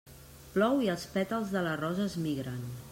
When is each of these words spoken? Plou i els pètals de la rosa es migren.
Plou 0.55 0.81
i 0.87 0.89
els 0.95 1.05
pètals 1.17 1.55
de 1.57 1.65
la 1.69 1.77
rosa 1.85 2.09
es 2.11 2.21
migren. 2.27 2.71